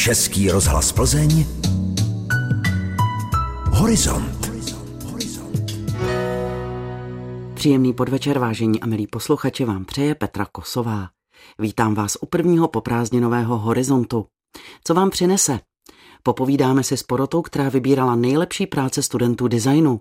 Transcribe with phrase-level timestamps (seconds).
[0.00, 1.46] Český rozhlas Plzeň
[3.72, 4.50] Horizont
[7.54, 11.08] Příjemný podvečer, vážení a milí posluchači, vám přeje Petra Kosová.
[11.58, 14.26] Vítám vás u prvního poprázdninového horizontu.
[14.84, 15.60] Co vám přinese?
[16.22, 20.00] Popovídáme si s porotou, která vybírala nejlepší práce studentů designu.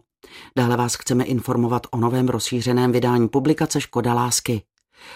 [0.57, 4.61] Dále vás chceme informovat o novém rozšířeném vydání publikace Škoda lásky.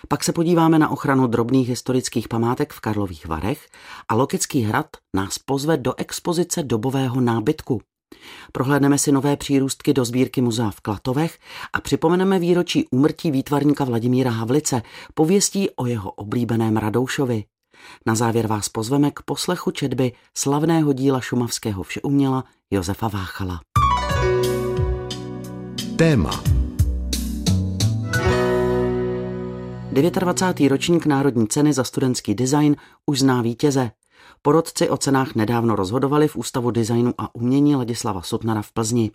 [0.08, 3.68] Pak se podíváme na ochranu drobných historických památek v Karlových Varech
[4.10, 7.82] a Lokický hrad nás pozve do expozice dobového nábytku.
[8.52, 11.40] Prohlédneme si nové přírůstky do sbírky muzea v Klatovech
[11.74, 14.82] a připomeneme výročí úmrtí výtvarníka Vladimíra Havlice,
[15.14, 17.44] pověstí o jeho oblíbeném Radoušovi.
[18.06, 23.60] Na závěr vás pozveme k poslechu četby slavného díla šumavského všeuměla Josefa Váchala.
[25.96, 26.44] Téma
[29.94, 30.70] 29.
[30.70, 33.92] ročník Národní ceny za studentský design už zná vítěze.
[34.42, 39.12] Porodci o cenách nedávno rozhodovali v Ústavu designu a umění Ladislava Sutnara v Plzni.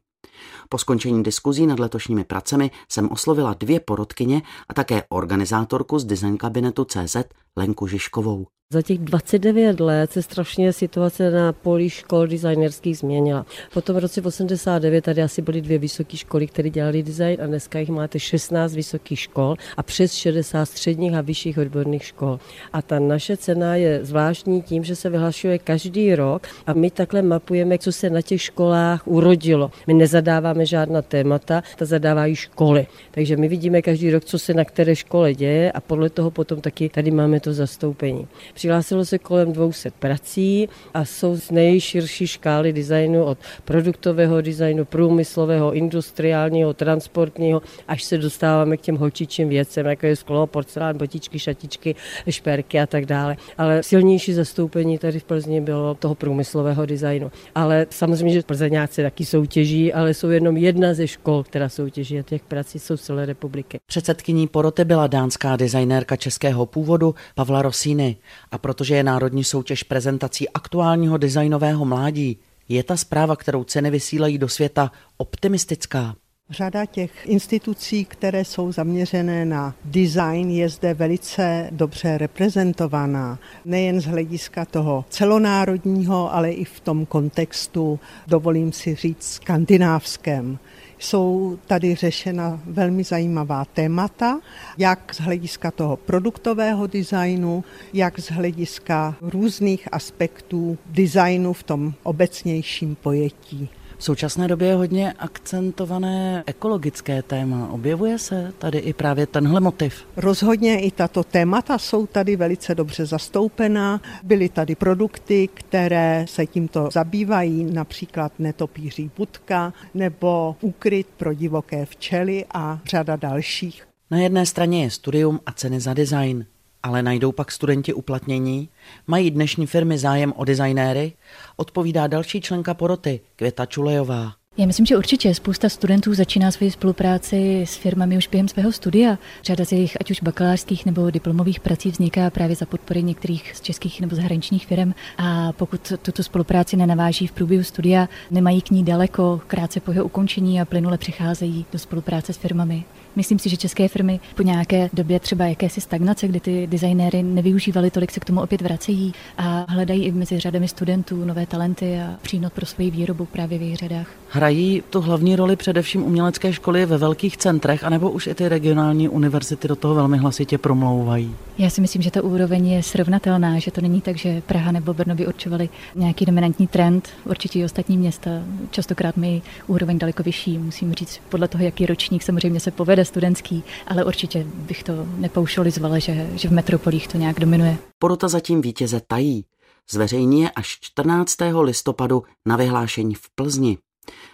[0.68, 6.36] Po skončení diskuzí nad letošními pracemi jsem oslovila dvě porodkyně a také organizátorku z design
[6.36, 7.16] kabinetu CZ
[7.56, 8.46] Lenku Žižkovou.
[8.72, 13.46] Za těch 29 let se strašně situace na poli škol designerských změnila.
[13.74, 17.78] Potom v roce 89 tady asi byly dvě vysoké školy, které dělali design a dneska
[17.78, 22.40] jich máte 16 vysokých škol a přes 60 středních a vyšších odborných škol.
[22.72, 27.22] A ta naše cena je zvláštní tím, že se vyhlašuje každý rok a my takhle
[27.22, 29.70] mapujeme, co se na těch školách urodilo.
[29.86, 32.86] My nezadáváme žádná témata, ta zadávají školy.
[33.10, 36.60] Takže my vidíme každý rok, co se na které škole děje a podle toho potom
[36.60, 38.28] taky tady máme to zastoupení.
[38.58, 45.72] Přihlásilo se kolem 200 prací a jsou z nejširší škály designu od produktového designu, průmyslového,
[45.72, 51.94] industriálního, transportního, až se dostáváme k těm holčičím věcem, jako je sklo, porcelán, botičky, šatičky,
[52.28, 53.36] šperky a tak dále.
[53.58, 57.30] Ale silnější zastoupení tady v Plzni bylo toho průmyslového designu.
[57.54, 62.22] Ale samozřejmě, že Plzeňáci taky soutěží, ale jsou jenom jedna ze škol, která soutěží a
[62.22, 63.78] těch prací jsou celé republiky.
[63.86, 68.16] Předsedkyní poroty byla dánská designérka českého původu Pavla Rosíny
[68.50, 72.38] a protože je národní soutěž prezentací aktuálního designového mládí,
[72.68, 76.14] je ta zpráva, kterou ceny vysílají do světa, optimistická.
[76.50, 83.38] Řada těch institucí, které jsou zaměřené na design, je zde velice dobře reprezentovaná.
[83.64, 90.58] Nejen z hlediska toho celonárodního, ale i v tom kontextu, dovolím si říct, skandinávském.
[90.98, 94.40] Jsou tady řešena velmi zajímavá témata,
[94.78, 102.94] jak z hlediska toho produktového designu, jak z hlediska různých aspektů designu v tom obecnějším
[102.94, 103.68] pojetí.
[103.98, 107.68] V současné době je hodně akcentované ekologické téma.
[107.70, 110.06] Objevuje se tady i právě tenhle motiv?
[110.16, 114.00] Rozhodně i tato témata jsou tady velice dobře zastoupená.
[114.22, 122.44] Byly tady produkty, které se tímto zabývají, například netopíří budka nebo úkryt pro divoké včely
[122.54, 123.86] a řada dalších.
[124.10, 126.46] Na jedné straně je studium a ceny za design.
[126.82, 128.68] Ale najdou pak studenti uplatnění?
[129.06, 131.12] Mají dnešní firmy zájem o designéry?
[131.56, 134.32] Odpovídá další členka poroty, Květa Čulejová.
[134.56, 139.18] Já myslím, že určitě spousta studentů začíná svoji spolupráci s firmami už během svého studia.
[139.44, 143.60] Řada z jejich ať už bakalářských nebo diplomových prací vzniká právě za podpory některých z
[143.60, 144.94] českých nebo zahraničních firm.
[145.18, 150.04] A pokud tuto spolupráci nenaváží v průběhu studia, nemají k ní daleko, krátce po jeho
[150.04, 152.84] ukončení a plynule přicházejí do spolupráce s firmami.
[153.16, 157.90] Myslím si, že české firmy po nějaké době třeba jakési stagnace, kdy ty designéry nevyužívali
[157.90, 162.18] tolik, se k tomu opět vracejí a hledají i mezi řadami studentů nové talenty a
[162.22, 164.06] přínos pro svoji výrobu právě v jejich řadách.
[164.30, 169.08] Hrají tu hlavní roli především umělecké školy ve velkých centrech, anebo už i ty regionální
[169.08, 171.34] univerzity do toho velmi hlasitě promlouvají?
[171.58, 174.94] Já si myslím, že ta úroveň je srovnatelná, že to není tak, že Praha nebo
[174.94, 177.08] Brno by určovali nějaký dominantní trend.
[177.24, 178.30] Určitě i ostatní města
[178.70, 180.58] častokrát mají úroveň daleko vyšší.
[180.58, 185.98] Musím říct, podle toho, jaký ročník samozřejmě se povede studentský, ale určitě bych to nepoušolizovala,
[185.98, 187.76] že, že v metropolích to nějak dominuje.
[187.98, 189.44] Porota zatím vítěze tají.
[189.90, 191.34] Zveřejní je až 14.
[191.60, 193.78] listopadu na vyhlášení v Plzni.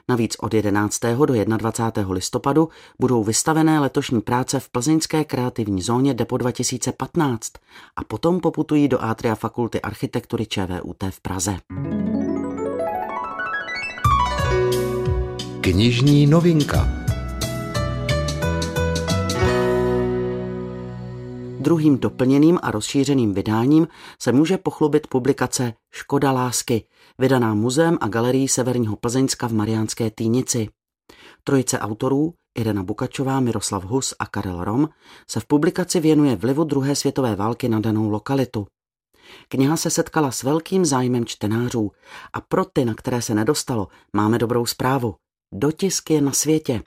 [0.08, 1.00] Navíc od 11.
[1.26, 2.12] do 21.
[2.12, 2.68] listopadu
[3.00, 7.52] budou vystavené letošní práce v plzeňské kreativní zóně Depo 2015
[7.96, 11.56] a potom poputují do Atria Fakulty architektury ČVUT v Praze.
[15.60, 16.93] Knižní novinka
[21.64, 23.88] Druhým doplněným a rozšířeným vydáním
[24.22, 26.84] se může pochlubit publikace Škoda lásky,
[27.18, 30.68] vydaná muzeem a galerií Severního Plzeňska v Mariánské Týnici.
[31.44, 34.88] Trojice autorů, Irena Bukačová, Miroslav Hus a Karel Rom,
[35.30, 38.66] se v publikaci věnuje vlivu druhé světové války na danou lokalitu.
[39.48, 41.90] Kniha se setkala s velkým zájmem čtenářů
[42.32, 45.14] a pro ty, na které se nedostalo, máme dobrou zprávu.
[45.54, 46.82] Dotisk je na světě.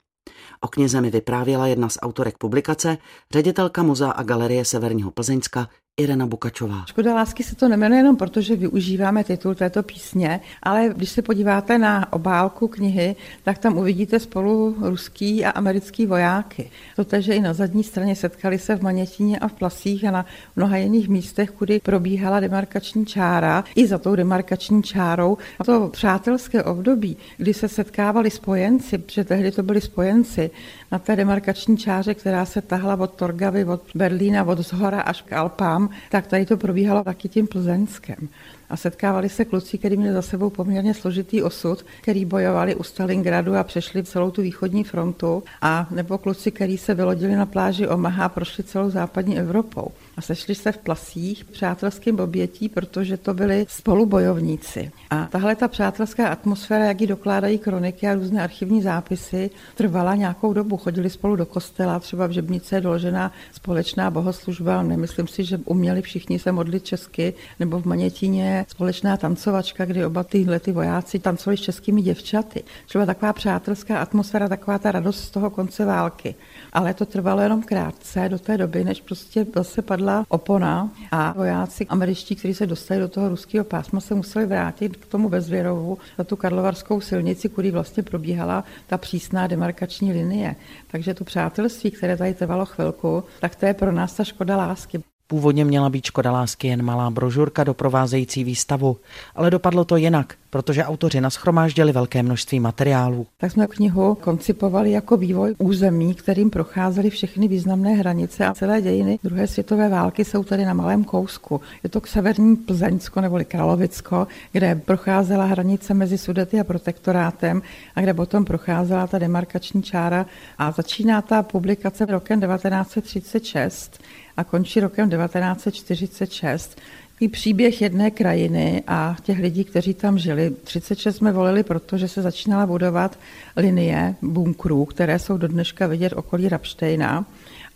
[0.60, 2.98] O knize mi vyprávěla jedna z autorek publikace,
[3.32, 6.84] ředitelka Muzea a galerie Severního Plzeňska Irena Bukačová.
[6.86, 11.22] Škoda lásky se to nemenuje jenom proto, že využíváme titul této písně, ale když se
[11.22, 16.70] podíváte na obálku knihy, tak tam uvidíte spolu ruský a americký vojáky.
[16.96, 20.76] Protože i na zadní straně setkali se v Manětíně a v Plasích a na mnoha
[20.76, 23.64] jiných místech, kudy probíhala demarkační čára.
[23.74, 29.50] I za tou demarkační čárou a to přátelské období, kdy se setkávali spojenci, protože tehdy
[29.50, 30.50] to byli spojenci,
[30.92, 35.32] na té demarkační čáře, která se tahla od Torgavy, od Berlína, od Zhora až k
[35.32, 38.28] Alpám, tak tady to probíhalo taky tím Plzeňskem
[38.70, 43.56] a setkávali se kluci, kteří měli za sebou poměrně složitý osud, který bojovali u Stalingradu
[43.56, 48.24] a přešli celou tu východní frontu, a nebo kluci, kteří se vylodili na pláži Omaha
[48.24, 49.88] a prošli celou západní Evropou.
[50.16, 54.90] A sešli se v plasích přátelským obětí, protože to byli spolubojovníci.
[55.10, 60.52] A tahle ta přátelská atmosféra, jak ji dokládají kroniky a různé archivní zápisy, trvala nějakou
[60.52, 60.76] dobu.
[60.76, 64.82] Chodili spolu do kostela, třeba v Žebnice je doložená společná bohoslužba.
[64.82, 70.24] Nemyslím si, že uměli všichni se modlit česky, nebo v Manětíně společná tancovačka, kdy oba
[70.24, 72.64] tyhle ty vojáci tancovali s českými děvčaty.
[72.86, 76.34] Třeba taková přátelská atmosféra, taková ta radost z toho konce války.
[76.72, 81.86] Ale to trvalo jenom krátce do té doby, než prostě zase padla opona a vojáci
[81.86, 86.24] američtí, kteří se dostali do toho ruského pásma, se museli vrátit k tomu Bezvěrovu, na
[86.24, 90.56] tu karlovarskou silnici, kudy vlastně probíhala ta přísná demarkační linie.
[90.90, 95.07] Takže to přátelství, které tady trvalo chvilku, tak to je pro nás ta škoda lásky.
[95.30, 98.96] Původně měla být Škoda lásky jen malá brožurka doprovázející výstavu,
[99.34, 103.26] ale dopadlo to jinak, protože autoři naschromáždili velké množství materiálů.
[103.36, 109.18] Tak jsme knihu koncipovali jako vývoj území, kterým procházely všechny významné hranice a celé dějiny
[109.24, 111.60] druhé světové války jsou tady na malém kousku.
[111.82, 117.62] Je to k severní Plzeňsko neboli Kralovicko, kde procházela hranice mezi Sudety a protektorátem
[117.94, 120.26] a kde potom procházela ta demarkační čára
[120.58, 124.00] a začíná ta publikace rokem 1936
[124.38, 126.80] a končí rokem 1946.
[127.20, 130.50] I příběh jedné krajiny a těch lidí, kteří tam žili.
[130.64, 133.18] 36 jsme volili, protože se začínala budovat
[133.56, 137.26] linie bunkrů, které jsou do dneška vidět okolí Rapštejna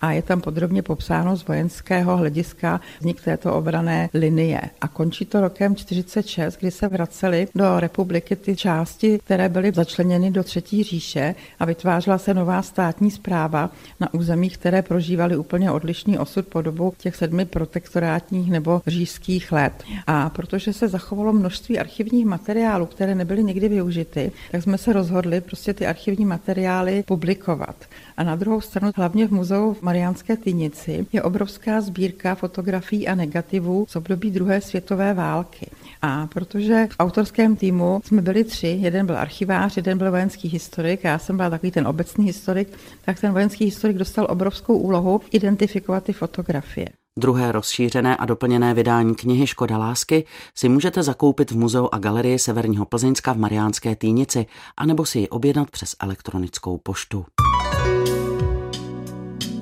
[0.02, 4.60] a je tam podrobně popsáno z vojenského hlediska vznik této obrané linie.
[4.80, 10.30] A končí to rokem 46, kdy se vracely do republiky ty části, které byly začleněny
[10.30, 13.70] do Třetí říše a vytvářela se nová státní zpráva
[14.00, 19.72] na územích, které prožívaly úplně odlišný osud po dobu těch sedmi protektorátních nebo říšských let.
[20.06, 25.40] A protože se zachovalo množství archivních materiálů, které nebyly nikdy využity, tak jsme se rozhodli
[25.40, 27.76] prostě ty archivní materiály publikovat.
[28.16, 33.14] A na druhou stranu, hlavně v muzeu v Mariánské Tynici, je obrovská sbírka fotografií a
[33.14, 35.70] negativů z období druhé světové války.
[36.02, 41.04] A protože v autorském týmu jsme byli tři, jeden byl archivář, jeden byl vojenský historik,
[41.04, 42.68] já jsem byla takový ten obecný historik,
[43.04, 46.88] tak ten vojenský historik dostal obrovskou úlohu identifikovat ty fotografie.
[47.18, 50.24] Druhé rozšířené a doplněné vydání knihy Škoda lásky
[50.54, 55.28] si můžete zakoupit v Muzeu a galerii Severního Plzeňska v Mariánské Týnici anebo si ji
[55.28, 57.24] objednat přes elektronickou poštu.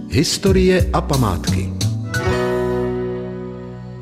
[0.08, 1.72] Historie a památky.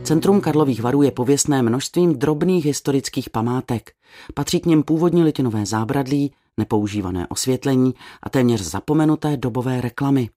[0.02, 3.90] Centrum Karlových varů je pověstné množstvím drobných historických památek.
[4.34, 10.30] Patří k něm původní litinové zábradlí, nepoužívané osvětlení a téměř zapomenuté dobové reklamy.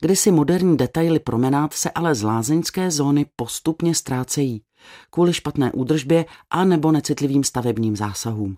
[0.00, 4.62] Kdysi moderní detaily promenád se ale z lázeňské zóny postupně ztrácejí
[5.10, 8.56] kvůli špatné údržbě a nebo necitlivým stavebním zásahům.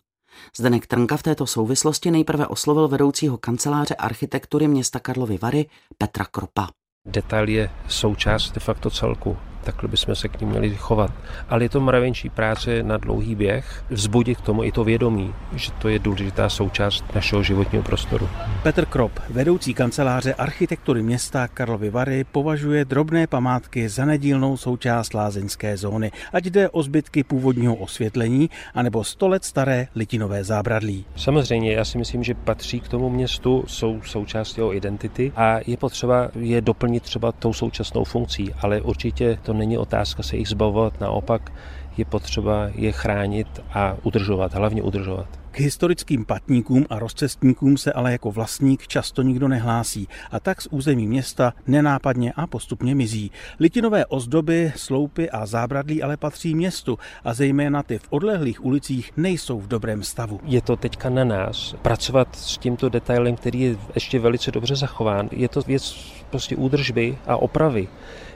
[0.56, 5.66] Zdenek Trnka v této souvislosti nejprve oslovil vedoucího kanceláře architektury města Karlovy Vary
[5.98, 6.68] Petra Kropa.
[7.06, 11.10] Detail je součást de facto celku takhle bychom se k ním měli chovat.
[11.48, 15.72] Ale je to mravenčí práce na dlouhý běh, vzbudit k tomu i to vědomí, že
[15.72, 18.28] to je důležitá součást našeho životního prostoru.
[18.62, 25.76] Petr Krop, vedoucí kanceláře architektury města Karlovy Vary, považuje drobné památky za nedílnou součást lázeňské
[25.76, 31.04] zóny, ať jde o zbytky původního osvětlení, anebo 100 let staré litinové zábradlí.
[31.16, 35.76] Samozřejmě, já si myslím, že patří k tomu městu, jsou součástí jeho identity a je
[35.76, 41.00] potřeba je doplnit třeba tou současnou funkcí, ale určitě to není otázka se jich zbavovat,
[41.00, 41.52] naopak
[41.96, 45.26] je potřeba je chránit a udržovat, hlavně udržovat.
[45.50, 50.68] K historickým patníkům a rozcestníkům se ale jako vlastník často nikdo nehlásí a tak z
[50.70, 53.30] území města nenápadně a postupně mizí.
[53.60, 59.60] Litinové ozdoby, sloupy a zábradlí ale patří městu a zejména ty v odlehlých ulicích nejsou
[59.60, 60.40] v dobrém stavu.
[60.44, 65.28] Je to teďka na nás pracovat s tímto detailem, který je ještě velice dobře zachován.
[65.32, 67.88] Je to věc prostě údržby a opravy.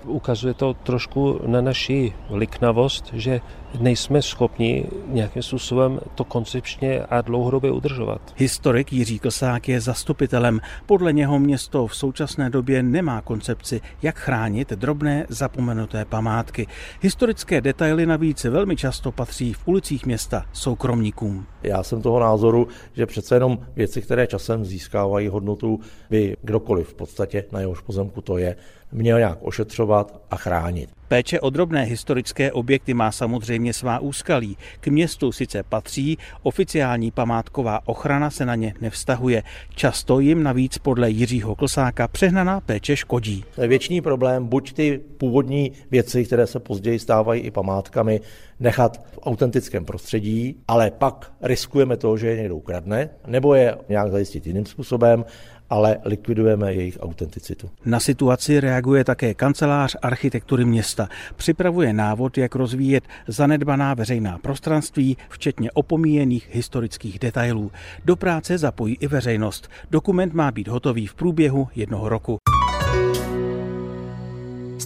[0.05, 3.41] Ukazuje to trošku na naši liknavost, že
[3.81, 8.21] nejsme schopni nějakým způsobem to koncepčně a dlouhodobě udržovat.
[8.37, 10.61] Historik Jiří Klsák je zastupitelem.
[10.87, 16.67] Podle něho město v současné době nemá koncepci, jak chránit drobné zapomenuté památky.
[17.01, 21.47] Historické detaily navíc velmi často patří v ulicích města soukromníkům.
[21.63, 26.95] Já jsem toho názoru, že přece jenom věci, které časem získávají hodnotu, by kdokoliv v
[26.95, 28.57] podstatě na jehož pozemku to je,
[28.93, 30.98] měl nějak ošetřovat a chránit.
[31.09, 34.57] Péče o drobné historické objekty má samozřejmě svá úskalí.
[34.81, 39.43] K městu sice patří, oficiální památková ochrana se na ně nevztahuje.
[39.75, 43.45] Často jim navíc podle Jiřího Klsáka přehnaná péče škodí.
[43.55, 48.21] To je věčný problém, buď ty původní věci, které se později stávají i památkami,
[48.61, 54.11] nechat v autentickém prostředí, ale pak riskujeme to, že je někdo ukradne, nebo je nějak
[54.11, 55.25] zajistit jiným způsobem,
[55.71, 57.71] ale likvidujeme jejich autenticitu.
[57.85, 61.09] Na situaci reaguje také kancelář architektury města.
[61.37, 67.71] Připravuje návod, jak rozvíjet zanedbaná veřejná prostranství, včetně opomíjených historických detailů.
[68.05, 69.69] Do práce zapojí i veřejnost.
[69.91, 72.39] Dokument má být hotový v průběhu jednoho roku.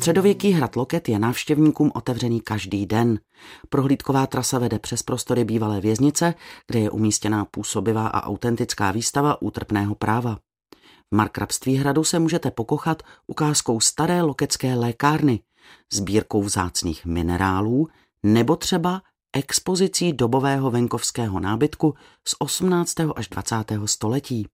[0.02, 3.18] Středověký hrad Loket je návštěvníkům otevřený každý den.
[3.68, 6.34] Prohlídková trasa vede přes prostory bývalé věznice,
[6.66, 10.38] kde je umístěná působivá a autentická výstava útrpného práva.
[11.12, 15.40] V Markrabství hradu se můžete pokochat ukázkou staré lokecké lékárny,
[15.92, 17.88] sbírkou vzácných minerálů
[18.22, 19.02] nebo třeba
[19.36, 21.94] expozicí dobového venkovského nábytku
[22.28, 22.94] z 18.
[23.16, 23.56] až 20.
[23.84, 24.46] století.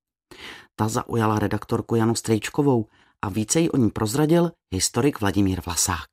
[0.77, 2.87] Ta zaujala redaktorku Janu Strejčkovou
[3.25, 6.09] a více jí o ní prozradil historik Vladimír Vlasák.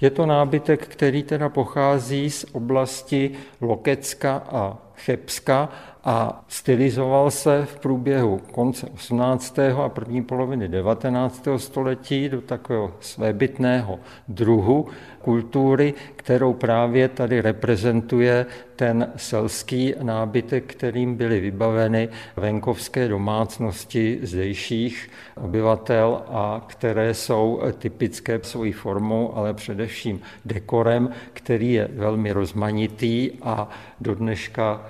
[0.00, 5.68] Je to nábytek, který teda pochází z oblasti Lokecka a Chebska
[6.04, 9.58] a stylizoval se v průběhu konce 18.
[9.58, 11.48] a první poloviny 19.
[11.56, 14.88] století do takového svébytného druhu
[15.22, 26.22] kultury, kterou právě tady reprezentuje ten selský nábytek, kterým byly vybaveny venkovské domácnosti zdejších obyvatel
[26.28, 33.68] a které jsou typické svojí formou, ale především dekorem, který je velmi rozmanitý a
[34.00, 34.89] do dneška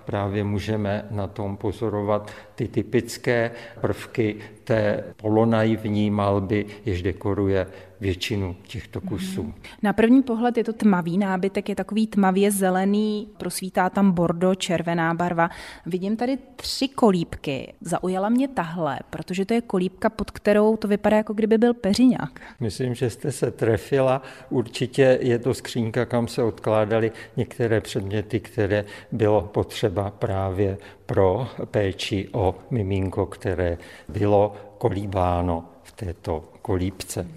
[0.05, 7.67] právě můžeme na tom pozorovat ty typické prvky té polonaivní malby, jež dekoruje
[8.01, 9.43] většinu těchto kusů.
[9.43, 9.53] Mhm.
[9.83, 15.13] Na první pohled je to tmavý nábytek, je takový tmavě zelený, prosvítá tam bordo, červená
[15.13, 15.49] barva.
[15.85, 17.73] Vidím tady tři kolípky.
[17.81, 22.41] Zaujala mě tahle, protože to je kolípka, pod kterou to vypadá, jako kdyby byl peřiňák.
[22.59, 24.21] Myslím, že jste se trefila.
[24.49, 32.29] Určitě je to skřínka, kam se odkládaly některé předměty, které bylo potřeba právě pro péči
[32.31, 33.77] o miminko, které
[34.09, 37.27] bylo kolíbáno v této kolípce.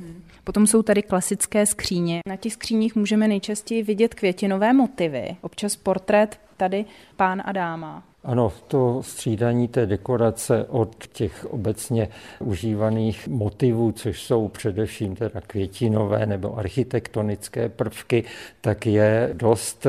[0.45, 2.21] Potom jsou tady klasické skříně.
[2.27, 6.85] Na těch skříních můžeme nejčastěji vidět květinové motivy, občas portrét tady
[7.17, 8.03] pán a dáma.
[8.25, 12.09] Ano, to střídání té dekorace od těch obecně
[12.41, 18.25] užívaných motivů, což jsou především teda květinové nebo architektonické prvky,
[18.61, 19.87] tak je dost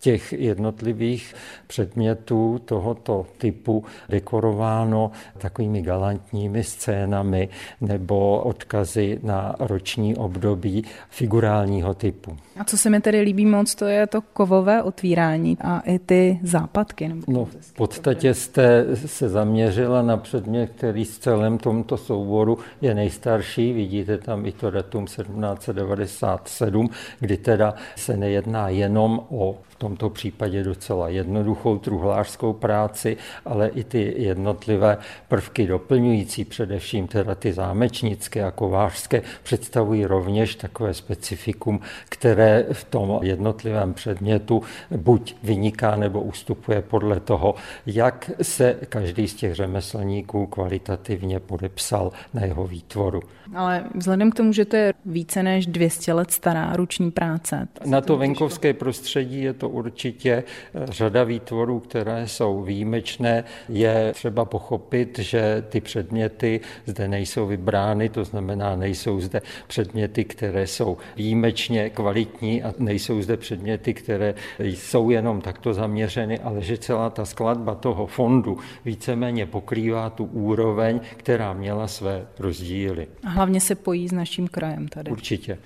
[0.00, 1.34] těch jednotlivých
[1.66, 7.48] předmětů tohoto typu dekorováno takovými galantními scénami
[7.80, 12.36] nebo odkazy na roční období figurálního typu.
[12.58, 16.40] A co se mi tedy líbí moc, to je to kovové otvírání a i ty
[16.42, 17.08] západky.
[17.08, 22.94] Nebo no, v podstatě jste se zaměřila na předmět, který s celém tomto souboru je
[22.94, 23.72] nejstarší.
[23.72, 26.90] Vidíte tam i to datum 1797,
[27.20, 34.14] kdy teda se nejedná jenom o tomto případě docela jednoduchou truhlářskou práci, ale i ty
[34.18, 42.84] jednotlivé prvky doplňující, především teda ty zámečnické a kovářské, představují rovněž takové specifikum, které v
[42.84, 44.62] tom jednotlivém předmětu
[44.96, 47.54] buď vyniká nebo ustupuje podle toho,
[47.86, 53.20] jak se každý z těch řemeslníků kvalitativně podepsal na jeho výtvoru.
[53.54, 57.68] Ale vzhledem k tomu, že to je více než 200 let stará ruční práce.
[57.86, 63.44] Na to venkovské prostředí je to určitě eh, řada výtvorů, které jsou výjimečné.
[63.68, 70.66] Je třeba pochopit, že ty předměty zde nejsou vybrány, to znamená, nejsou zde předměty, které
[70.66, 77.10] jsou výjimečně kvalitní a nejsou zde předměty, které jsou jenom takto zaměřeny, ale že celá
[77.10, 83.06] ta skladba toho fondu víceméně pokrývá tu úroveň, která měla své rozdíly.
[83.24, 85.10] A hlavně se pojí s naším krajem tady.
[85.10, 85.58] Určitě.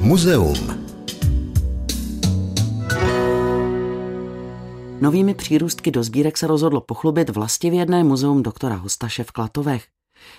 [0.00, 0.91] Muzeum.
[5.02, 9.86] Novými přírůstky do sbírek se rozhodlo pochlubit vlastivědné muzeum doktora Hostaše v Klatovech.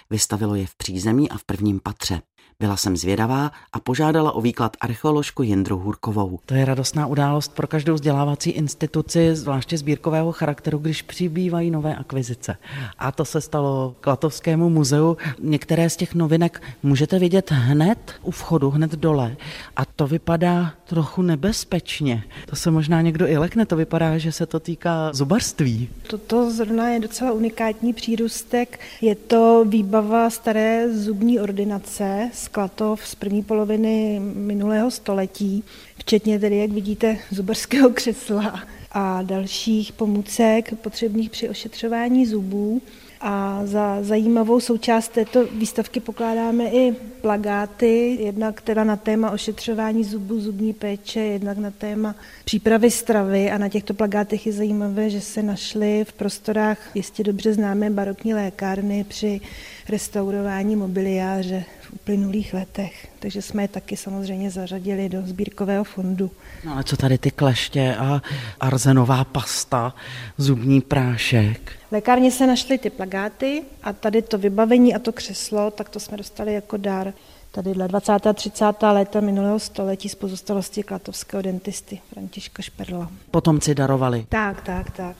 [0.10, 2.22] Vystavilo je v přízemí a v prvním patře.
[2.60, 6.40] Byla jsem zvědavá a požádala o výklad archeoložku Jindru Hurkovou.
[6.46, 12.58] To je radostná událost pro každou vzdělávací instituci, zvláště sbírkového charakteru, když přibývají nové akvizice.
[12.98, 15.18] A to se stalo Klatovskému muzeu.
[15.40, 19.36] Některé z těch novinek můžete vidět hned u vchodu, hned dole.
[19.76, 22.24] A to vypadá trochu nebezpečně.
[22.46, 25.90] To se možná někdo i lekne, to vypadá, že se to týká zubarství.
[26.08, 28.80] Toto zrovna je docela unikátní přírůstek.
[29.02, 35.64] Je to výbava staré zubní ordinace z Klatov z první poloviny minulého století,
[35.98, 38.60] včetně tedy, jak vidíte, zubarského křesla
[38.92, 42.82] a dalších pomůcek potřebných při ošetřování zubů.
[43.26, 50.40] A za zajímavou součást této výstavky pokládáme i plagáty, jednak teda na téma ošetřování zubů,
[50.40, 55.44] zubní péče, jednak na téma přípravy stravy a na těchto plagátech je zajímavé, že se
[55.44, 59.42] našly v prostorách jistě dobře známé barokní lékárny při
[59.90, 63.08] restaurování mobiliáře v uplynulých letech.
[63.20, 66.32] Takže jsme je taky samozřejmě zařadili do sbírkového fondu.
[66.66, 68.22] No ale co tady ty kleště a
[68.60, 69.96] arzenová pasta,
[70.38, 71.72] zubní prášek?
[71.90, 76.00] V lékárně se našly ty plagáty a tady to vybavení a to křeslo, tak to
[76.00, 77.14] jsme dostali jako dar
[77.52, 78.28] tady dle 20.
[78.28, 78.66] a 30.
[78.82, 83.12] léta minulého století z pozostalosti klatovského dentisty Františka Šperla.
[83.32, 84.26] Potomci darovali.
[84.30, 85.16] Tak, tak, tak.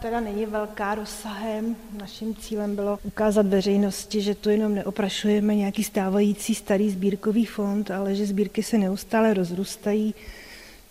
[0.00, 1.76] Teda není velká rozsahem.
[1.98, 8.14] Naším cílem bylo ukázat veřejnosti, že tu jenom neoprašujeme nějaký stávající starý sbírkový fond, ale
[8.14, 10.14] že sbírky se neustále rozrůstají.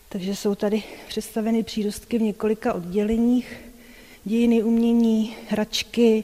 [0.10, 3.58] Takže jsou tady představeny přírostky v několika odděleních.
[4.24, 6.24] Dějiny umění, hračky,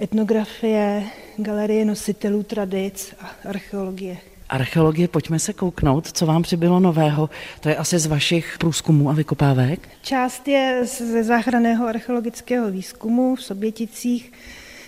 [0.00, 1.04] etnografie,
[1.36, 4.18] galerie nositelů tradic a archeologie.
[4.50, 7.30] Archeologie, pojďme se kouknout, co vám přibylo nového.
[7.60, 9.88] To je asi z vašich průzkumů a vykopávek?
[10.02, 14.32] Část je ze záchranného archeologického výzkumu v Soběticích.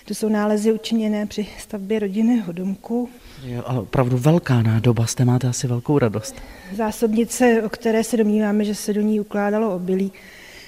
[0.05, 3.09] To jsou nálezy učiněné při stavbě rodinného domku.
[3.43, 6.35] Je ale opravdu velká nádoba, jste máte asi velkou radost.
[6.75, 10.11] Zásobnice, o které se domníváme, že se do ní ukládalo obilí,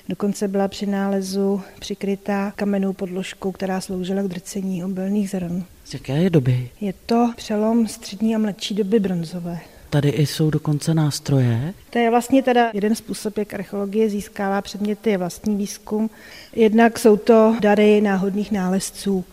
[0.09, 5.63] Dokonce byla při nálezu přikrytá kamennou podložkou, která sloužila k drcení obilných zrn.
[5.85, 6.69] Z jaké je doby?
[6.81, 9.59] Je to přelom střední a mladší doby bronzové.
[9.89, 11.73] Tady jsou dokonce nástroje?
[11.89, 16.09] To je vlastně teda jeden způsob, jak archeologie získává předměty, je vlastní výzkum.
[16.55, 19.25] Jednak jsou to dary náhodných nálezců.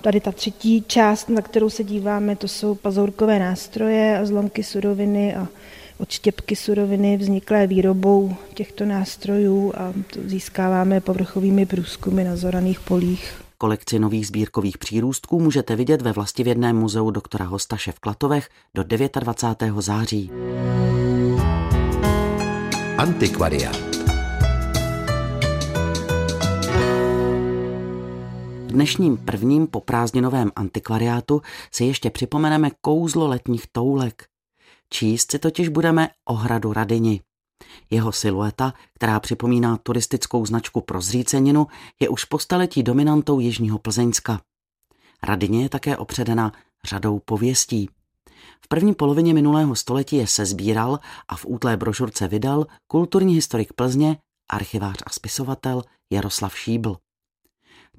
[0.00, 5.34] Tady ta třetí část, na kterou se díváme, to jsou pazourkové nástroje a zlomky suroviny
[5.34, 5.48] a
[5.98, 13.47] odštěpky suroviny vzniklé výrobou těchto nástrojů a to získáváme povrchovými průzkumy na zoraných polích.
[13.60, 18.82] Kolekci nových sbírkových přírůstků můžete vidět ve vlastivědném muzeu doktora Hostaše v Klatovech do
[19.20, 19.74] 29.
[19.78, 20.30] září.
[22.98, 23.76] Antikvariát.
[28.66, 31.42] V dnešním prvním poprázdninovém antikvariátu
[31.72, 34.26] si ještě připomeneme kouzlo letních toulek.
[34.90, 37.20] Číst si totiž budeme o hradu Radini.
[37.90, 41.66] Jeho silueta, která připomíná turistickou značku pro zříceninu,
[42.00, 44.40] je už po staletí dominantou Jižního Plzeňska.
[45.22, 46.52] Radině je také opředena
[46.84, 47.90] řadou pověstí.
[48.60, 54.16] V první polovině minulého století je sezbíral a v útlé brožurce vydal kulturní historik Plzně,
[54.50, 56.96] archivář a spisovatel Jaroslav Šíbl.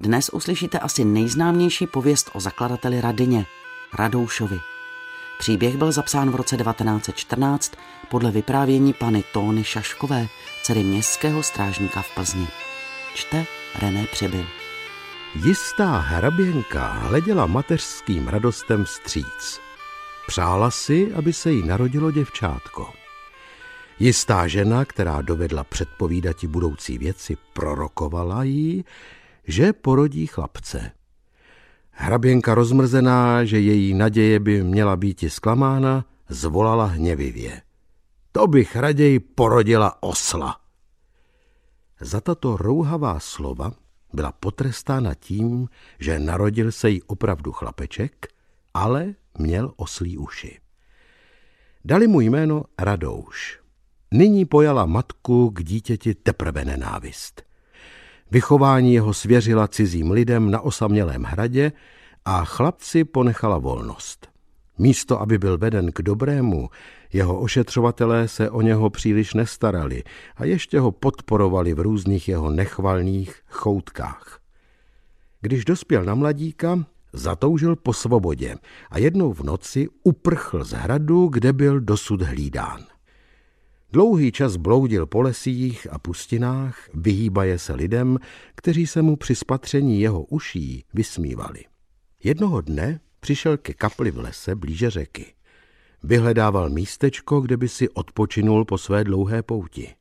[0.00, 3.46] Dnes uslyšíte asi nejznámější pověst o zakladateli Radině,
[3.98, 4.56] Radoušovi.
[5.40, 7.72] Příběh byl zapsán v roce 1914
[8.08, 10.26] podle vyprávění pany Tóny Šaškové,
[10.62, 12.46] dcery městského strážníka v Plzni.
[13.14, 13.46] Čte
[13.82, 14.46] René Přibyl.
[15.44, 19.60] Jistá hraběnka hleděla mateřským radostem vstříc.
[20.26, 22.92] Přála si, aby se jí narodilo děvčátko.
[23.98, 28.84] Jistá žena, která dovedla předpovídati budoucí věci, prorokovala jí,
[29.44, 30.92] že porodí chlapce.
[32.02, 37.62] Hraběnka rozmrzená, že její naděje by měla být zklamána, zvolala hněvivě.
[38.32, 40.56] To bych raději porodila osla.
[42.00, 43.72] Za tato rouhavá slova
[44.12, 48.26] byla potrestána tím, že narodil se jí opravdu chlapeček,
[48.74, 50.60] ale měl oslí uši.
[51.84, 53.60] Dali mu jméno Radouš.
[54.10, 57.49] Nyní pojala matku k dítěti teprve nenávist.
[58.30, 61.72] Vychování jeho svěřila cizím lidem na osamělém hradě
[62.24, 64.28] a chlapci ponechala volnost.
[64.78, 66.68] Místo, aby byl veden k dobrému,
[67.12, 70.02] jeho ošetřovatelé se o něho příliš nestarali
[70.36, 74.40] a ještě ho podporovali v různých jeho nechvalných choutkách.
[75.40, 78.56] Když dospěl na mladíka, zatoužil po svobodě
[78.90, 82.80] a jednou v noci uprchl z hradu, kde byl dosud hlídán.
[83.92, 88.18] Dlouhý čas bloudil po lesích a pustinách, vyhýbaje se lidem,
[88.54, 91.64] kteří se mu při spatření jeho uší vysmívali.
[92.24, 95.34] Jednoho dne přišel ke kapli v lese blíže řeky.
[96.02, 99.94] Vyhledával místečko, kde by si odpočinul po své dlouhé pouti.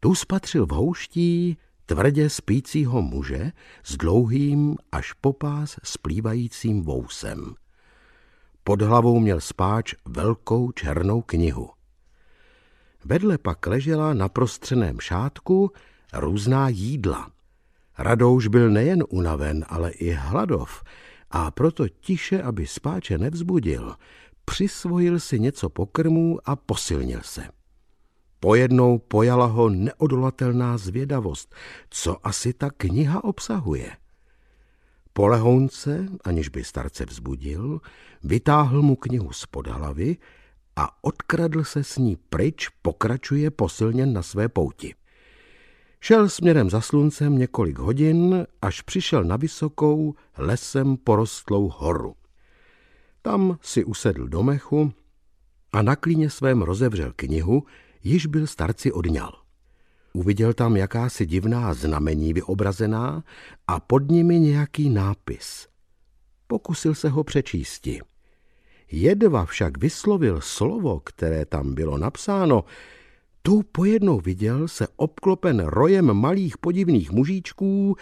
[0.00, 3.52] Tu spatřil v houští tvrdě spícího muže
[3.84, 7.54] s dlouhým až popás splývajícím vousem.
[8.64, 11.75] Pod hlavou měl spáč velkou černou knihu.
[13.08, 15.70] Vedle pak ležela na prostřeném šátku
[16.14, 17.30] různá jídla.
[17.98, 20.82] Radouš byl nejen unaven, ale i hladov
[21.30, 23.94] a proto tiše, aby spáče nevzbudil,
[24.44, 27.48] přisvojil si něco pokrmů a posilnil se.
[28.40, 31.54] Pojednou pojala ho neodolatelná zvědavost,
[31.90, 33.90] co asi ta kniha obsahuje.
[35.12, 37.80] Po lehounce, aniž by starce vzbudil,
[38.24, 40.16] vytáhl mu knihu z pod hlavy
[40.76, 44.94] a odkradl se s ní pryč, pokračuje posilněn na své pouti.
[46.00, 52.14] Šel směrem za sluncem několik hodin, až přišel na vysokou, lesem porostlou horu.
[53.22, 54.92] Tam si usedl do mechu
[55.72, 57.64] a na klíně svém rozevřel knihu,
[58.04, 59.32] již byl starci odňal.
[60.12, 63.24] Uviděl tam jakási divná znamení vyobrazená
[63.66, 65.68] a pod nimi nějaký nápis.
[66.46, 68.00] Pokusil se ho přečísti.
[68.90, 72.64] Jedva však vyslovil slovo, které tam bylo napsáno,
[73.42, 77.96] tu pojednou viděl se obklopen rojem malých podivných mužíčků,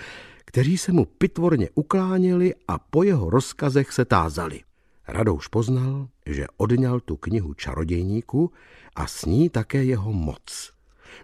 [0.44, 4.60] kteří se mu pitvorně ukláněli a po jeho rozkazech se tázali.
[5.08, 8.52] Radouš poznal, že odňal tu knihu čarodějníku
[8.96, 10.72] a s ní také jeho moc.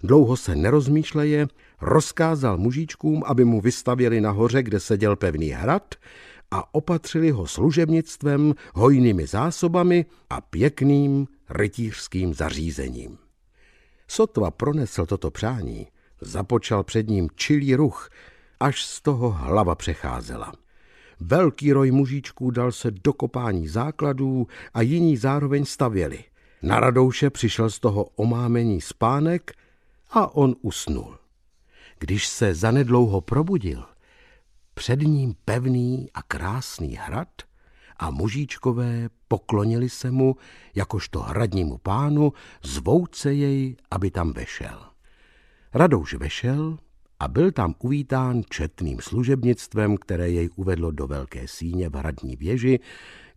[0.03, 1.49] Dlouho se nerozmýšleje,
[1.81, 5.95] rozkázal mužíčkům, aby mu vystavěli nahoře, kde seděl pevný hrad
[6.51, 13.19] a opatřili ho služebnictvem, hojnými zásobami a pěkným rytířským zařízením.
[14.09, 15.87] Sotva pronesl toto přání,
[16.21, 18.11] započal před ním čilý ruch,
[18.61, 20.53] až z toho hlava přecházela.
[21.21, 26.25] Velký roj mužíčků dal se do kopání základů a jiní zároveň stavěli.
[26.63, 29.53] Na Radouše přišel z toho omámení spánek
[30.11, 31.19] a on usnul.
[31.99, 33.85] Když se zanedlouho probudil,
[34.81, 37.29] před ním pevný a krásný hrad
[37.97, 40.37] a mužíčkové poklonili se mu,
[40.75, 44.81] jakožto hradnímu pánu, zvouce jej, aby tam vešel.
[45.75, 46.79] Radouš vešel
[47.19, 52.81] a byl tam uvítán četným služebnictvem, které jej uvedlo do velké síně v hradní věži,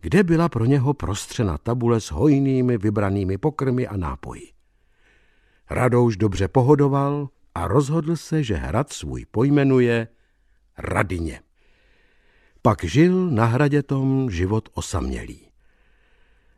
[0.00, 4.52] kde byla pro něho prostřena tabule s hojnými vybranými pokrmy a nápoji.
[5.70, 10.08] Radouš dobře pohodoval a rozhodl se, že hrad svůj pojmenuje
[10.78, 11.40] Radině.
[12.62, 15.40] Pak žil na hradě tom život osamělý.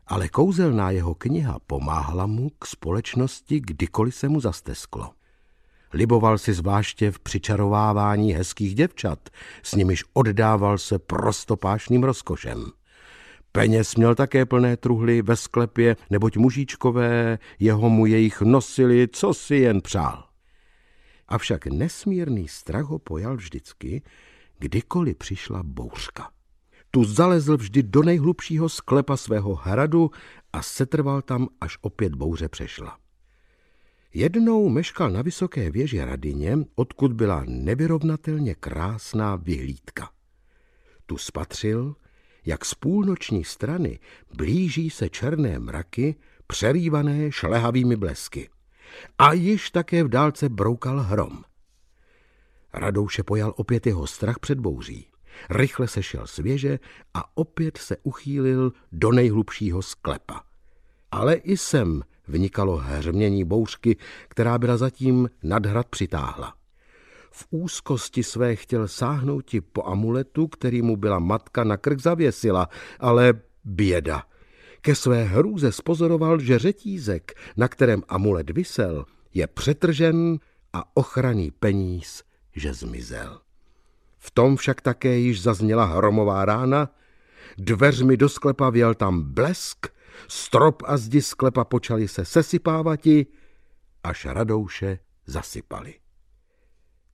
[0.07, 5.11] Ale kouzelná jeho kniha pomáhala mu k společnosti, kdykoliv se mu zastesklo.
[5.93, 9.31] Liboval si zvláště v přičarovávání hezkých děvčat,
[9.63, 12.65] s nimiž oddával se prostopášným rozkošem.
[13.53, 19.55] Peněz měl také plné truhly ve sklepě, neboť mužičkové jeho mu jejich nosili, co si
[19.55, 20.25] jen přál.
[21.29, 24.03] Avšak nesmírný strach ho pojal vždycky,
[24.59, 26.31] kdykoliv přišla bouřka.
[26.91, 30.11] Tu zalezl vždy do nejhlubšího sklepa svého hradu
[30.53, 32.99] a setrval tam, až opět bouře přešla.
[34.15, 40.11] Jednou meškal na vysoké věži Radině, odkud byla nevyrovnatelně krásná vyhlídka.
[41.07, 41.97] Tu spatřil,
[42.45, 43.99] jak z půlnoční strany
[44.35, 46.15] blíží se černé mraky,
[46.47, 48.49] přerývané šlehavými blesky.
[49.19, 51.45] A již také v dálce broukal hrom.
[52.73, 55.07] Radouše pojal opět jeho strach před bouří.
[55.51, 56.79] Rychle se šel z věže
[57.15, 60.43] a opět se uchýlil do nejhlubšího sklepa.
[61.11, 63.97] Ale i sem vnikalo hřmění bouřky,
[64.29, 66.55] která byla zatím nad hrad přitáhla.
[67.31, 72.69] V úzkosti své chtěl sáhnout po amuletu, který mu byla matka na krk zavěsila,
[73.01, 74.23] ale běda.
[74.87, 80.38] Ke své hrůze spozoroval, že řetízek, na kterém amulet visel, je přetržen
[80.72, 82.22] a ochranný peníz,
[82.57, 83.40] že zmizel.
[84.18, 86.94] V tom však také již zazněla hromová rána,
[87.59, 89.87] dveřmi do sklepa věl tam blesk,
[90.29, 93.27] strop a zdi sklepa počali se sesypávati,
[94.05, 95.94] až radouše zasypali.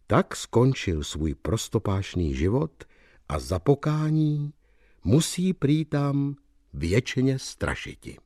[0.07, 2.85] Tak skončil svůj prostopášný život
[3.29, 4.53] a za pokání
[5.05, 6.37] musí prý tam
[6.73, 8.17] věčně strašiti.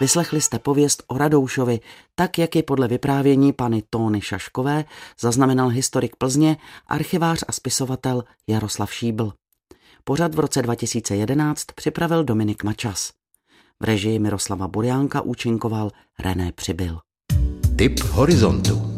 [0.00, 1.80] Vyslechli jste pověst o Radoušovi,
[2.14, 4.84] tak jak je podle vyprávění pany Tóny Šaškové
[5.20, 6.56] zaznamenal historik Plzně,
[6.86, 9.32] archivář a spisovatel Jaroslav Šíbl.
[10.04, 13.12] Pořad v roce 2011 připravil Dominik Mačas.
[13.80, 16.98] V režii Miroslava Burjánka účinkoval René Přibyl.
[17.76, 18.94] Tip horizontu.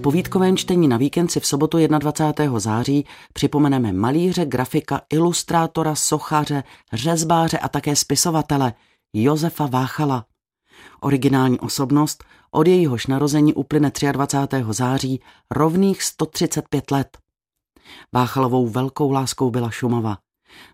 [0.00, 2.58] Povídkovém čtení na víkend si v sobotu 21.
[2.58, 8.72] září připomeneme malíře, grafika, ilustrátora, sochaře, řezbáře a také spisovatele
[9.12, 10.26] Josefa Váchala.
[11.00, 14.64] Originální osobnost, od jejíhož narození uplyne 23.
[14.70, 17.18] září rovných 135 let.
[18.12, 20.18] Váchalovou velkou láskou byla Šumava.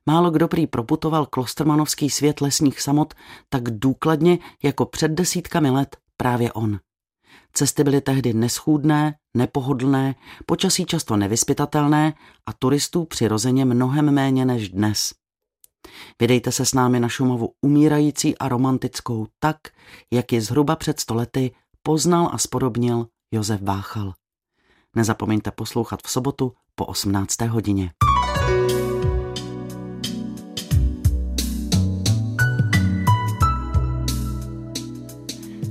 [0.07, 3.15] Málo kdo prý proputoval klostermanovský svět lesních samot
[3.49, 6.79] tak důkladně jako před desítkami let právě on.
[7.59, 10.15] Cesty byly tehdy neschůdné, nepohodlné,
[10.47, 12.15] počasí často nevyspytatelné
[12.47, 15.15] a turistů přirozeně mnohem méně než dnes.
[16.21, 19.57] Vydejte se s námi na Šumavu umírající a romantickou tak,
[20.13, 21.51] jak ji zhruba před stolety
[21.83, 24.15] poznal a spodobnil Josef Váchal.
[24.97, 27.41] Nezapomeňte poslouchat v sobotu po 18.
[27.41, 27.91] hodině.